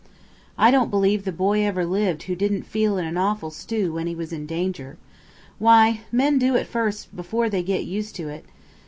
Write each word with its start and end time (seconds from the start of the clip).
"I 0.57 0.71
don't 0.71 0.89
believe 0.89 1.25
the 1.25 1.31
boy 1.31 1.61
ever 1.61 1.85
lived 1.85 2.23
who 2.23 2.33
didn't 2.35 2.63
feel 2.63 2.97
in 2.97 3.05
an 3.05 3.17
awful 3.17 3.51
stew 3.51 3.93
when 3.93 4.07
he 4.07 4.15
was 4.15 4.33
in 4.33 4.47
danger. 4.47 4.97
Why, 5.59 6.01
men 6.11 6.39
do 6.39 6.55
at 6.57 6.65
first 6.65 7.15
before 7.15 7.51
they 7.51 7.61
get 7.61 7.85
used 7.85 8.15
to 8.15 8.27
it. 8.27 8.43